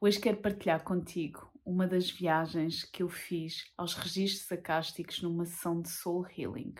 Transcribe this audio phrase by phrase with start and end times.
[0.00, 5.80] Hoje quero partilhar contigo uma das viagens que eu fiz aos registros acásticos numa sessão
[5.80, 6.74] de Soul Healing.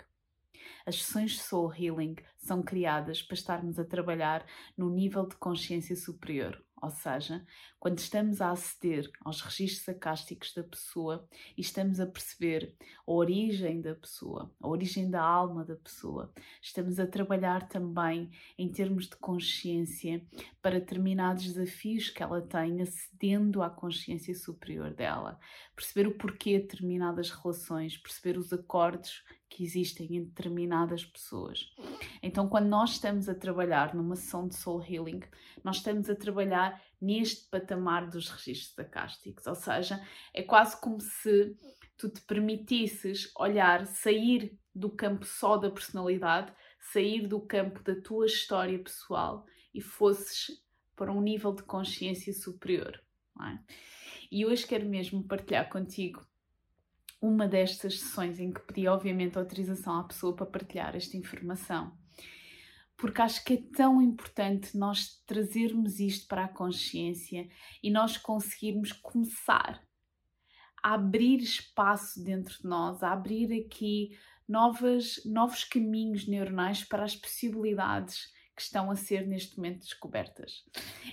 [0.85, 4.45] As sessões de Soul Healing são criadas para estarmos a trabalhar
[4.77, 7.47] no nível de consciência superior, ou seja,
[7.79, 11.25] quando estamos a aceder aos registros acásticos da pessoa
[11.57, 12.75] e estamos a perceber
[13.07, 18.69] a origem da pessoa, a origem da alma da pessoa, estamos a trabalhar também em
[18.69, 20.27] termos de consciência
[20.61, 25.39] para determinados desafios que ela tem, acedendo à consciência superior dela,
[25.77, 29.23] perceber o porquê de determinadas relações, perceber os acordos
[29.53, 31.71] que existem em determinadas pessoas.
[32.23, 35.21] Então, quando nós estamos a trabalhar numa sessão de soul healing,
[35.63, 41.55] nós estamos a trabalhar neste patamar dos registros acásticos, ou seja, é quase como se
[41.99, 48.25] tu te permitisses olhar, sair do campo só da personalidade, sair do campo da tua
[48.25, 50.63] história pessoal e fosses
[50.97, 52.99] para um nível de consciência superior.
[53.41, 53.59] É?
[54.31, 56.27] E hoje quero mesmo partilhar contigo
[57.23, 61.97] uma destas sessões em que pedi, obviamente, autorização à pessoa para partilhar esta informação.
[62.97, 67.49] Porque acho que é tão importante nós trazermos isto para a consciência
[67.81, 69.81] e nós conseguirmos começar
[70.83, 77.15] a abrir espaço dentro de nós, a abrir aqui novas, novos caminhos neuronais para as
[77.15, 80.65] possibilidades que estão a ser neste momento descobertas.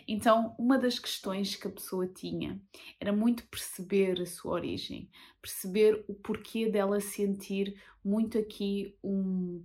[0.08, 2.62] Então, uma das questões que a pessoa tinha
[3.00, 5.10] era muito perceber a sua origem,
[5.42, 9.64] perceber o porquê dela sentir muito aqui um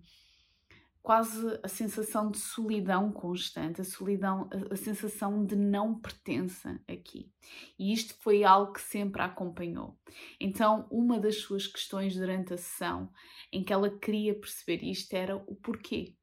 [1.05, 7.31] quase a sensação de solidão constante, a solidão, a, sensação de não pertença aqui.
[7.79, 9.99] E isto foi algo que sempre a acompanhou.
[10.41, 13.11] Então, uma das suas questões durante a sessão
[13.53, 16.17] em que ela queria perceber isto era o porquê.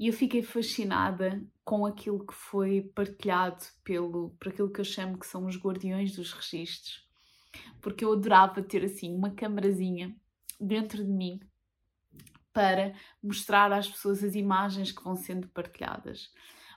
[0.00, 5.18] E eu fiquei fascinada com aquilo que foi partilhado pelo, por aquilo que eu chamo
[5.18, 7.06] que são os guardiões dos registros.
[7.82, 10.16] Porque eu adorava ter assim uma camarazinha
[10.58, 11.38] dentro de mim
[12.50, 16.32] para mostrar às pessoas as imagens que vão sendo partilhadas.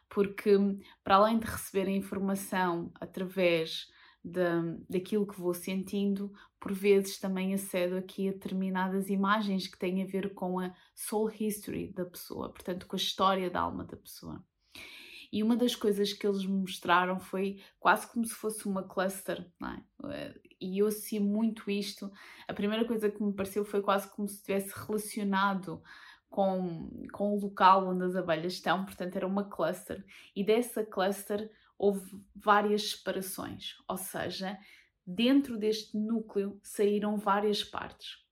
[0.09, 0.57] Porque
[1.01, 3.89] para além de receber a informação através
[4.23, 10.01] da, daquilo que vou sentindo, por vezes também acedo aqui a determinadas imagens que têm
[10.01, 13.97] a ver com a soul history da pessoa, portanto, com a história da alma da
[13.97, 14.43] pessoa.
[15.31, 19.51] E uma das coisas que eles me mostraram foi quase como se fosse uma cluster,
[20.05, 20.33] é?
[20.61, 22.09] E eu associo muito isto.
[22.47, 25.81] A primeira coisa que me pareceu foi quase como se estivesse relacionado
[26.29, 30.05] com, com o local onde as abelhas estão, portanto, era uma cluster.
[30.35, 31.51] E dessa cluster
[31.83, 34.57] houve várias separações, ou seja,
[35.05, 38.25] dentro deste núcleo saíram várias partes.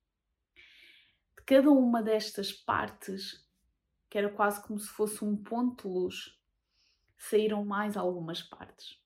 [1.37, 3.45] De cada uma destas partes,
[4.09, 6.39] que era quase como se fosse um ponto de luz,
[7.17, 8.97] saíram mais algumas partes.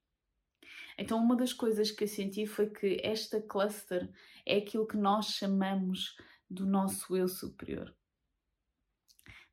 [0.95, 4.13] Então, uma das coisas que eu senti foi que esta cluster
[4.45, 6.15] é aquilo que nós chamamos
[6.47, 7.95] do nosso eu superior.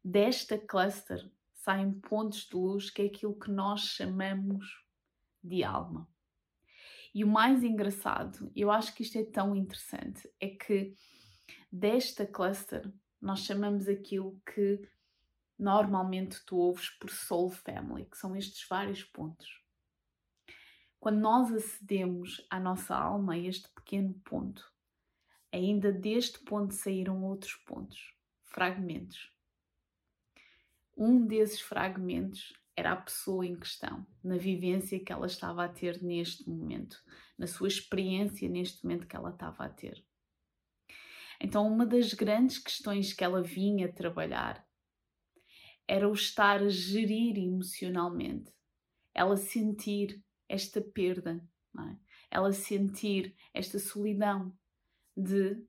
[0.04, 4.81] Desta cluster saem pontos de luz que é aquilo que nós chamamos
[5.42, 6.08] de alma.
[7.14, 10.94] E o mais engraçado, eu acho que isto é tão interessante, é que
[11.70, 14.80] desta cluster nós chamamos aquilo que
[15.58, 19.62] normalmente tu ouves por Soul Family, que são estes vários pontos.
[20.98, 24.72] Quando nós acedemos à nossa alma, a este pequeno ponto,
[25.52, 28.14] ainda deste ponto saíram outros pontos,
[28.44, 29.32] fragmentos.
[30.96, 36.02] Um desses fragmentos era a pessoa em questão, na vivência que ela estava a ter
[36.02, 37.02] neste momento,
[37.38, 40.02] na sua experiência neste momento que ela estava a ter.
[41.40, 44.66] Então, uma das grandes questões que ela vinha trabalhar
[45.86, 48.52] era o estar a gerir emocionalmente,
[49.12, 51.44] ela sentir esta perda,
[51.78, 51.96] é?
[52.30, 54.56] ela sentir esta solidão
[55.16, 55.62] de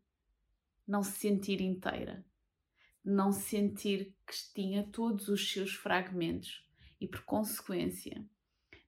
[0.88, 2.26] não se sentir inteira,
[3.04, 6.63] de não sentir que tinha todos os seus fragmentos
[7.04, 8.26] e, por consequência,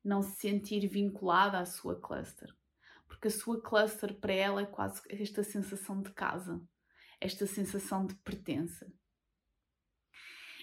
[0.02, 2.56] não se sentir vinculada à sua cluster.
[3.08, 6.62] Porque a sua cluster para ela é quase esta sensação de casa,
[7.20, 8.90] esta sensação de pertença.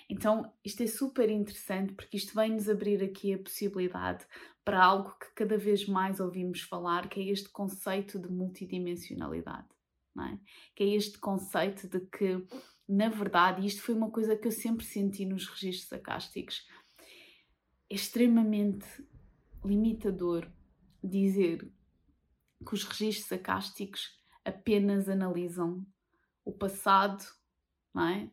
[0.09, 4.27] Então, isto é super interessante porque isto vem-nos abrir aqui a possibilidade
[4.65, 9.69] para algo que cada vez mais ouvimos falar, que é este conceito de multidimensionalidade,
[10.19, 10.39] é?
[10.75, 12.47] Que é este conceito de que,
[12.89, 16.67] na verdade, isto foi uma coisa que eu sempre senti nos registros acásticos,
[17.93, 18.87] é extremamente
[19.62, 20.50] limitador
[21.05, 21.71] dizer
[22.67, 25.87] que os registros acásticos apenas analisam
[26.43, 27.23] o passado,
[27.93, 28.31] não é?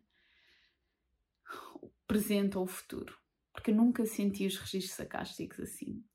[1.81, 3.17] o presente ou o futuro.
[3.51, 6.06] Porque eu nunca senti os registros acásticos assim.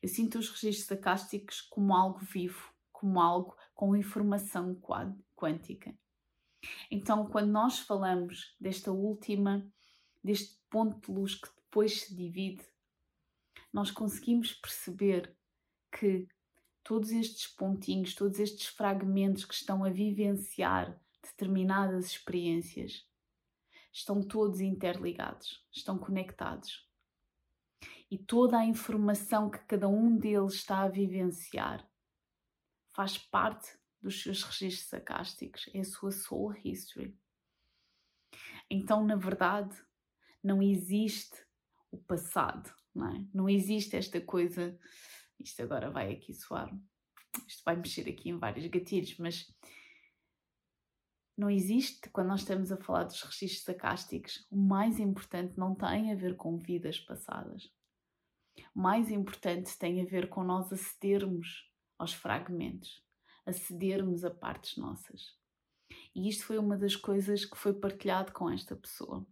[0.00, 4.80] Eu sinto os registros acásticos como algo vivo, como algo com informação
[5.34, 5.98] quântica.
[6.88, 9.68] Então, quando nós falamos desta última,
[10.22, 12.64] deste ponto de luz que depois se divide,
[13.74, 15.36] nós conseguimos perceber
[15.90, 16.28] que
[16.84, 23.04] todos estes pontinhos, todos estes fragmentos que estão a vivenciar determinadas experiências,
[23.92, 26.88] estão todos interligados, estão conectados.
[28.08, 31.84] E toda a informação que cada um deles está a vivenciar
[32.92, 37.18] faz parte dos seus registros acásticos, é a sua soul history.
[38.70, 39.76] Então, na verdade,
[40.40, 41.44] não existe
[41.90, 43.26] o passado, não é?
[43.32, 44.78] Não existe esta coisa.
[45.40, 46.70] Isto agora vai aqui soar.
[47.46, 49.46] Isto vai mexer aqui em vários gatilhos, mas
[51.36, 56.12] não existe, quando nós estamos a falar dos registros acásticos, o mais importante não tem
[56.12, 57.72] a ver com vidas passadas.
[58.74, 61.68] O mais importante tem a ver com nós acedermos
[61.98, 63.02] aos fragmentos,
[63.44, 65.36] acedermos a partes nossas.
[66.14, 69.26] E isto foi uma das coisas que foi partilhado com esta pessoa.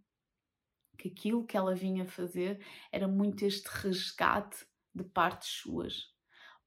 [1.03, 4.65] Que aquilo que ela vinha fazer era muito este resgate
[4.95, 6.09] de partes suas.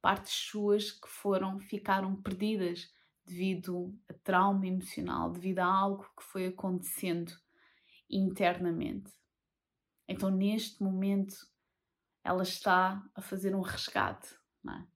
[0.02, 2.92] Partes suas que foram, ficaram perdidas
[3.24, 7.32] devido a trauma emocional, devido a algo que foi acontecendo
[8.10, 9.10] internamente.
[10.06, 11.34] Então, neste momento,
[12.22, 14.34] ela está a fazer um resgate,
[14.68, 14.86] é?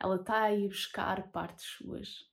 [0.00, 2.28] ela está a ir buscar partes suas.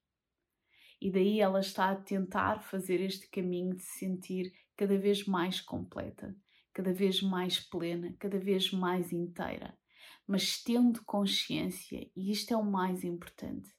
[0.99, 5.59] E daí ela está a tentar fazer este caminho de se sentir cada vez mais
[5.59, 6.33] completa,
[6.71, 9.77] cada vez mais plena, cada vez mais inteira,
[10.25, 13.69] mas tendo consciência, e isto é o mais importante,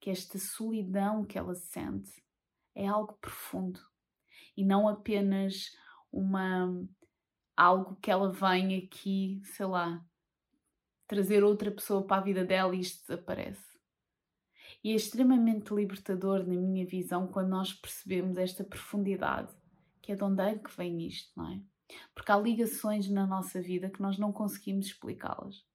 [0.00, 2.24] que esta solidão que ela sente
[2.74, 3.78] é algo profundo
[4.56, 5.76] e não apenas
[6.10, 6.72] uma
[7.54, 10.02] algo que ela vem aqui, sei lá,
[11.06, 13.76] trazer outra pessoa para a vida dela e isto desaparece.
[14.82, 19.54] E é extremamente libertador, na minha visão, quando nós percebemos esta profundidade,
[20.06, 21.60] que é de onde é que vem isto, não é?
[22.14, 25.66] Porque há ligações na nossa vida que nós não conseguimos explicá-las.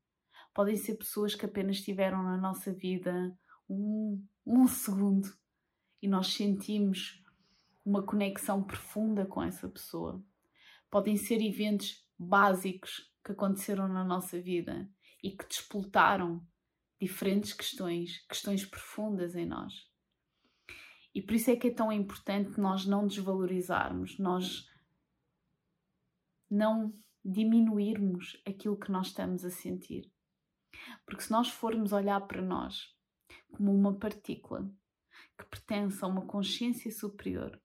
[0.54, 3.38] Podem ser pessoas que apenas estiveram na nossa vida
[3.70, 5.30] um, um segundo
[6.02, 7.22] e nós sentimos
[7.86, 10.24] uma conexão profunda com essa pessoa.
[10.90, 14.90] Podem ser eventos básicos que aconteceram na nossa vida
[15.22, 16.42] e que despoltaram
[17.02, 19.91] diferentes questões, questões profundas em nós.
[21.14, 24.70] E por isso é que é tão importante nós não desvalorizarmos, nós
[26.50, 26.94] não
[27.24, 30.12] diminuirmos aquilo que nós estamos a sentir.
[31.06, 32.96] Porque se nós formos olhar para nós
[33.52, 34.70] como uma partícula
[35.38, 37.62] que pertence a uma consciência superior,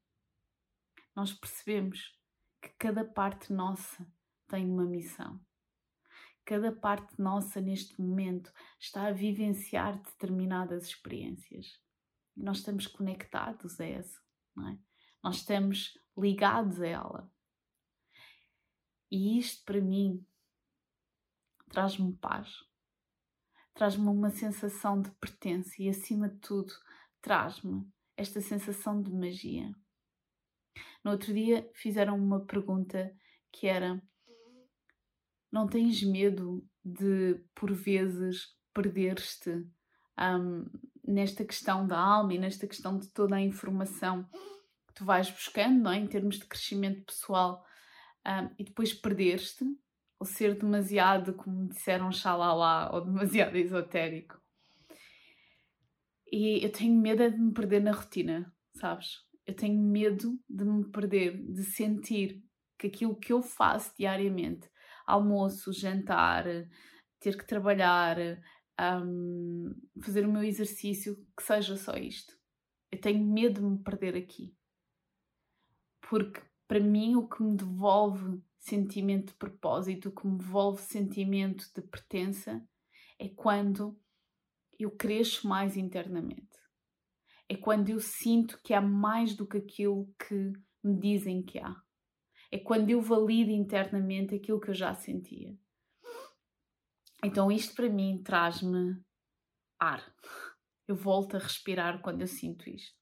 [1.14, 2.18] nós percebemos
[2.60, 4.06] que cada parte nossa
[4.48, 5.40] tem uma missão.
[6.44, 11.80] Cada parte nossa neste momento está a vivenciar determinadas experiências.
[12.36, 14.20] Nós estamos conectados a essa,
[14.54, 14.78] não é?
[15.22, 17.32] Nós estamos ligados a ela.
[19.10, 20.24] E isto para mim
[21.68, 22.66] traz-me paz
[23.76, 26.72] traz-me uma sensação de pertença e, acima de tudo,
[27.20, 29.70] traz-me esta sensação de magia.
[31.04, 33.14] No outro dia fizeram uma pergunta
[33.52, 34.02] que era:
[35.52, 39.50] Não tens medo de, por vezes, perder-te
[40.18, 40.64] um,
[41.06, 44.24] nesta questão da alma e nesta questão de toda a informação
[44.88, 45.96] que tu vais buscando, não é?
[45.96, 47.64] em termos de crescimento pessoal,
[48.26, 49.64] um, e depois perder-te?
[50.18, 54.40] ou ser demasiado, como disseram, xalala, ou demasiado esotérico.
[56.30, 59.24] E eu tenho medo é de me perder na rotina, sabes?
[59.46, 62.42] Eu tenho medo de me perder, de sentir
[62.78, 64.68] que aquilo que eu faço diariamente,
[65.06, 66.44] almoço, jantar,
[67.20, 68.16] ter que trabalhar,
[68.80, 72.36] um, fazer o meu exercício, que seja só isto.
[72.90, 74.54] Eu tenho medo de me perder aqui.
[76.08, 81.66] Porque para mim o que me devolve sentimento de propósito, o que me devolve sentimento
[81.74, 82.66] de pertença,
[83.18, 83.98] é quando
[84.78, 86.56] eu cresço mais internamente.
[87.48, 90.52] É quando eu sinto que há mais do que aquilo que
[90.82, 91.74] me dizem que há.
[92.50, 95.56] É quando eu valido internamente aquilo que eu já sentia.
[97.26, 98.96] Então, isto para mim traz-me
[99.80, 100.00] ar.
[100.86, 102.96] Eu volto a respirar quando eu sinto isto.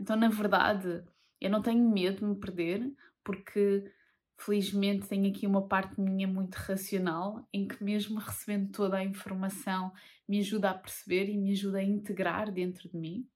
[0.00, 1.04] Então, na verdade,
[1.40, 3.88] eu não tenho medo de me perder, porque
[4.36, 9.92] felizmente tenho aqui uma parte minha muito racional, em que, mesmo recebendo toda a informação,
[10.28, 13.30] me ajuda a perceber e me ajuda a integrar dentro de mim.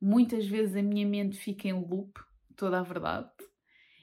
[0.00, 2.18] Muitas vezes a minha mente fica em loop,
[2.56, 3.34] toda a verdade,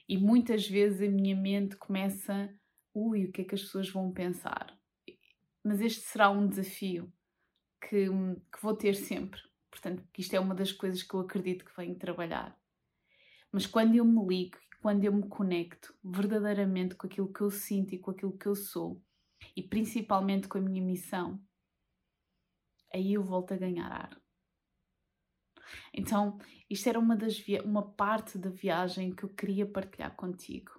[0.08, 2.54] e muitas vezes a minha mente começa,
[2.96, 4.76] ui, o que é que as pessoas vão pensar?
[5.64, 7.12] Mas este será um desafio
[7.82, 9.42] que, que vou ter sempre.
[9.70, 12.58] Portanto, isto é uma das coisas que eu acredito que venho trabalhar.
[13.52, 17.94] Mas quando eu me ligo, quando eu me conecto verdadeiramente com aquilo que eu sinto
[17.94, 19.04] e com aquilo que eu sou,
[19.56, 21.42] e principalmente com a minha missão,
[22.94, 24.22] aí eu volto a ganhar ar.
[25.94, 26.38] Então,
[26.70, 30.75] isto era uma, das uma parte da viagem que eu queria partilhar contigo,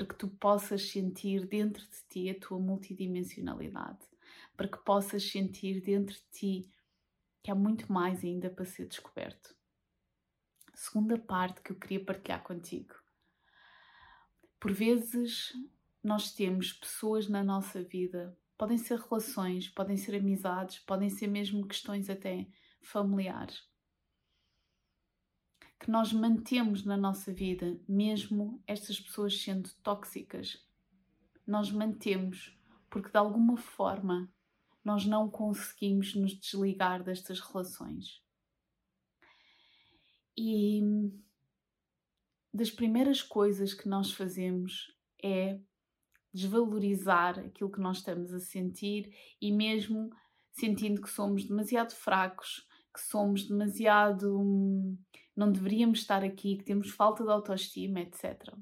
[0.00, 3.98] para que tu possas sentir dentro de ti a tua multidimensionalidade,
[4.56, 6.72] para que possas sentir dentro de ti
[7.42, 9.54] que há muito mais ainda para ser descoberto.
[10.72, 12.94] Segunda parte que eu queria partilhar contigo.
[14.58, 15.52] Por vezes
[16.02, 21.68] nós temos pessoas na nossa vida, podem ser relações, podem ser amizades, podem ser mesmo
[21.68, 22.48] questões até
[22.80, 23.69] familiares,
[25.80, 30.62] que nós mantemos na nossa vida, mesmo estas pessoas sendo tóxicas.
[31.46, 32.54] Nós mantemos
[32.90, 34.30] porque de alguma forma
[34.84, 38.22] nós não conseguimos nos desligar destas relações.
[40.36, 40.82] E
[42.52, 45.58] das primeiras coisas que nós fazemos é
[46.32, 50.10] desvalorizar aquilo que nós estamos a sentir e mesmo
[50.52, 54.98] sentindo que somos demasiado fracos, que somos demasiado hum,
[55.40, 58.52] não deveríamos estar aqui, que temos falta de autoestima, etc.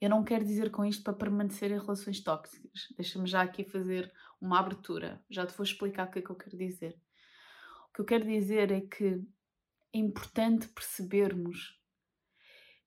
[0.00, 2.88] Eu não quero dizer com isto para permanecer em relações tóxicas.
[2.96, 5.24] Deixa-me já aqui fazer uma abertura.
[5.30, 7.00] Já te vou explicar o que é que eu quero dizer.
[7.88, 9.24] O que eu quero dizer é que
[9.94, 11.80] é importante percebermos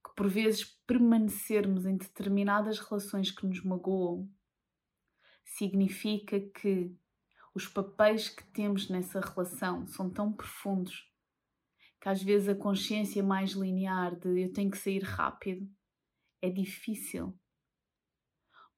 [0.03, 4.29] que por vezes permanecermos em determinadas relações que nos magoam
[5.45, 6.93] significa que
[7.53, 11.14] os papéis que temos nessa relação são tão profundos
[12.05, 15.67] que às vezes a consciência mais linear de eu tenho que sair rápido
[16.39, 17.35] é difícil.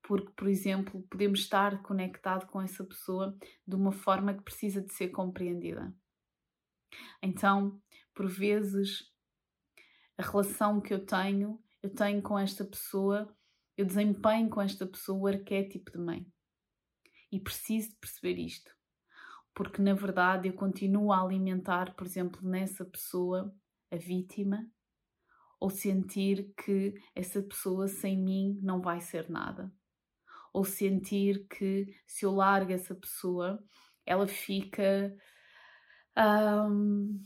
[0.02, 4.94] Porque, por exemplo, podemos estar conectado com essa pessoa de uma forma que precisa de
[4.94, 5.94] ser compreendida.
[7.22, 7.82] Então,
[8.16, 9.12] por vezes,
[10.18, 13.38] a relação que eu tenho, eu tenho com esta pessoa,
[13.76, 16.26] eu desempenho com esta pessoa o arquétipo de mãe.
[17.30, 18.77] E preciso de perceber isto
[19.58, 23.52] porque na verdade eu continuo a alimentar, por exemplo, nessa pessoa
[23.92, 24.70] a vítima
[25.60, 29.74] ou sentir que essa pessoa sem mim não vai ser nada.
[30.54, 33.60] Ou sentir que se eu largo essa pessoa,
[34.06, 35.12] ela fica.
[36.16, 37.20] Um,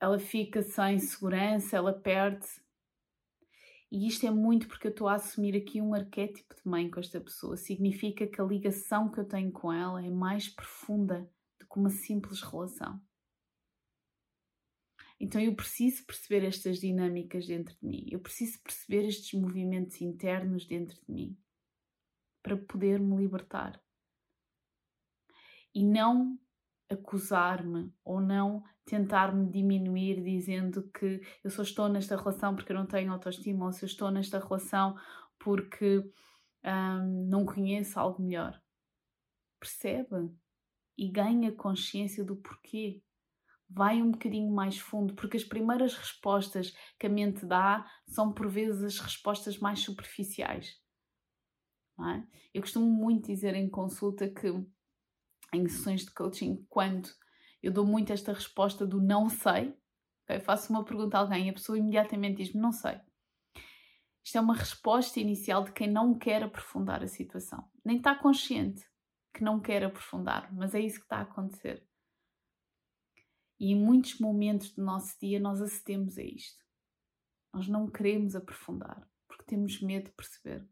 [0.00, 2.46] ela fica sem segurança, ela perde.
[3.92, 7.00] E isto é muito porque eu estou a assumir aqui um arquétipo de mãe com
[7.00, 7.58] esta pessoa.
[7.58, 11.30] Significa que a ligação que eu tenho com ela é mais profunda
[11.70, 13.00] com uma simples relação.
[15.18, 20.66] Então eu preciso perceber estas dinâmicas dentro de mim, eu preciso perceber estes movimentos internos
[20.66, 21.38] dentro de mim
[22.42, 23.80] para poder me libertar.
[25.74, 26.38] E não
[26.88, 32.86] acusar-me ou não tentar-me diminuir dizendo que eu só estou nesta relação porque eu não
[32.86, 34.98] tenho autoestima ou se eu estou nesta relação
[35.38, 35.98] porque
[36.64, 38.60] hum, não conheço algo melhor.
[39.60, 40.34] Percebe?
[41.00, 43.02] E ganha consciência do porquê.
[43.66, 48.50] Vai um bocadinho mais fundo, porque as primeiras respostas que a mente dá são por
[48.50, 50.78] vezes as respostas mais superficiais.
[51.98, 52.22] É?
[52.52, 54.48] Eu costumo muito dizer em consulta que,
[55.54, 57.08] em sessões de coaching, quando
[57.62, 59.74] eu dou muito esta resposta do não sei,
[60.24, 60.38] okay?
[60.40, 63.00] faço uma pergunta a alguém e a pessoa imediatamente diz-me não sei.
[64.22, 68.89] Isto é uma resposta inicial de quem não quer aprofundar a situação, nem está consciente
[69.32, 71.86] que não quer aprofundar, mas é isso que está a acontecer.
[73.58, 76.64] E em muitos momentos do nosso dia nós acedemos a isto.
[77.52, 80.66] Nós não queremos aprofundar porque temos medo de perceber.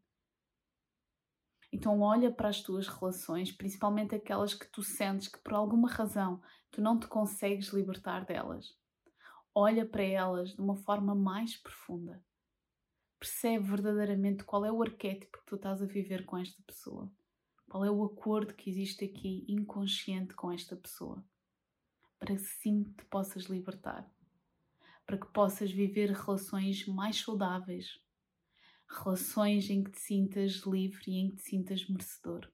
[1.71, 6.43] Então olha para as tuas relações, principalmente aquelas que tu sentes que por alguma razão
[6.71, 8.75] tu não te consegues libertar delas.
[9.55, 12.25] Olha para elas de uma forma mais profunda.
[13.19, 17.13] Percebe verdadeiramente qual é o arquétipo que tu estás a viver com esta pessoa.
[17.69, 21.23] Qual é o acordo que existe aqui inconsciente com esta pessoa?
[22.19, 24.11] Para que sim te possas libertar.
[25.05, 28.01] Para que possas viver relações mais saudáveis.
[28.91, 32.51] relações em que te sintas livre e em que te sintas merecedor.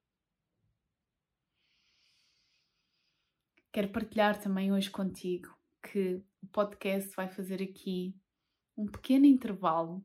[3.72, 8.16] Quero partilhar também hoje contigo que o podcast vai fazer aqui
[8.76, 10.04] um pequeno intervalo,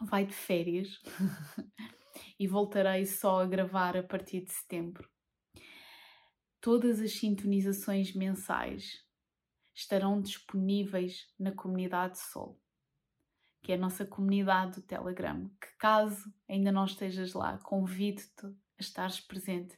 [0.00, 1.00] vai de férias
[2.38, 5.08] e voltarei só a gravar a partir de setembro.
[6.60, 9.02] Todas as sintonizações mensais
[9.74, 12.60] estarão disponíveis na comunidade Sol,
[13.62, 15.48] que é a nossa comunidade do Telegram.
[15.60, 19.76] Que caso ainda não estejas lá, convido-te a estares presente,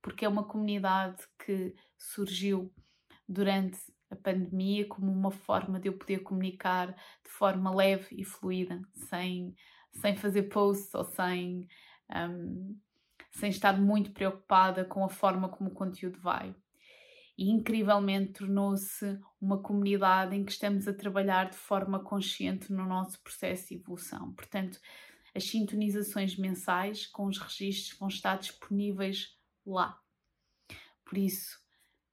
[0.00, 2.72] porque é uma comunidade que surgiu
[3.28, 3.78] durante
[4.10, 9.54] a pandemia como uma forma de eu poder comunicar de forma leve e fluida, sem,
[9.92, 11.68] sem fazer posts ou sem,
[12.14, 12.76] um,
[13.30, 16.54] sem estar muito preocupada com a forma como o conteúdo vai.
[17.36, 23.20] E incrivelmente tornou-se uma comunidade em que estamos a trabalhar de forma consciente no nosso
[23.22, 24.32] processo de evolução.
[24.34, 24.78] Portanto,
[25.34, 29.98] as sintonizações mensais com os registros vão estar disponíveis lá.
[31.04, 31.58] Por isso,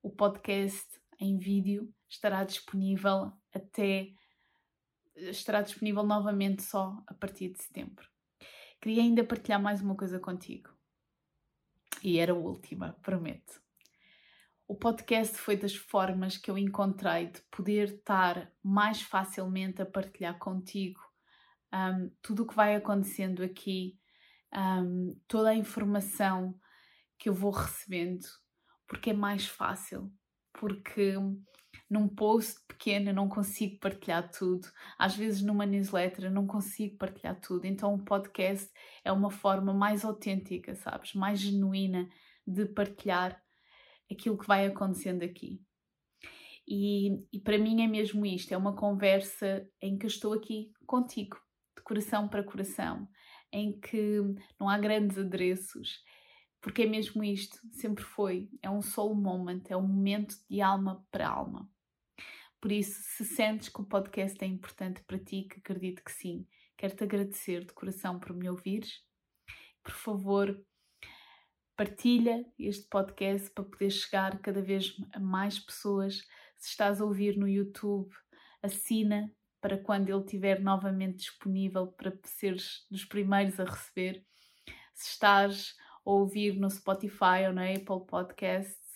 [0.01, 0.87] o podcast
[1.19, 4.13] em vídeo estará disponível até
[5.29, 8.07] estará disponível novamente só a partir de setembro.
[8.81, 10.69] Queria ainda partilhar mais uma coisa contigo.
[12.01, 13.61] E era a última, prometo.
[14.67, 20.37] O podcast foi das formas que eu encontrei de poder estar mais facilmente a partilhar
[20.37, 21.01] contigo
[21.73, 23.97] um, tudo o que vai acontecendo aqui,
[24.53, 26.57] um, toda a informação
[27.17, 28.25] que eu vou recebendo,
[28.87, 30.11] porque é mais fácil
[30.53, 31.15] porque
[31.89, 34.67] num post pequeno eu não consigo partilhar tudo.
[34.97, 37.65] Às vezes numa newsletter eu não consigo partilhar tudo.
[37.65, 38.69] Então o podcast
[39.03, 41.13] é uma forma mais autêntica, sabes?
[41.13, 42.07] Mais genuína
[42.45, 43.41] de partilhar
[44.11, 45.61] aquilo que vai acontecendo aqui.
[46.67, 50.71] E, e para mim é mesmo isto: é uma conversa em que eu estou aqui
[50.85, 51.37] contigo,
[51.75, 53.07] de coração para coração,
[53.51, 54.21] em que
[54.59, 56.03] não há grandes adereços,
[56.61, 58.49] porque é mesmo isto, sempre foi.
[58.61, 61.67] É um soul moment, é um momento de alma para alma.
[62.61, 66.45] Por isso, se sentes que o podcast é importante para ti, que acredito que sim,
[66.77, 69.01] quero-te agradecer de coração por me ouvires.
[69.81, 70.61] Por favor,
[71.75, 76.19] partilha este podcast para poder chegar cada vez a mais pessoas.
[76.57, 78.13] Se estás a ouvir no YouTube,
[78.61, 84.25] assina para quando ele estiver novamente disponível para seres dos primeiros a receber.
[84.93, 88.88] Se estás ouvir no Spotify ou na Apple Podcasts,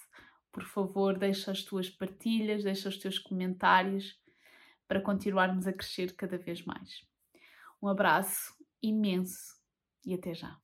[0.53, 4.15] por favor, deixa as tuas partilhas, deixa os teus comentários
[4.87, 7.01] para continuarmos a crescer cada vez mais.
[7.81, 9.55] Um abraço imenso
[10.05, 10.57] e até já.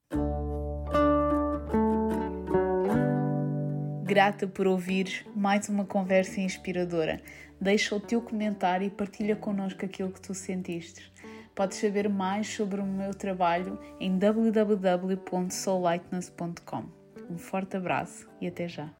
[4.04, 7.22] Grata por ouvir mais uma conversa inspiradora.
[7.60, 11.12] Deixa o teu comentário e partilha connosco aquilo que tu sentiste.
[11.56, 16.90] Podes saber mais sobre o meu trabalho em www.soullightness.com.
[17.30, 18.92] Um forte abraço e até já!